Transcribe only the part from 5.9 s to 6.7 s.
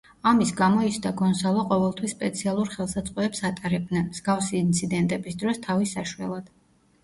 საშველად.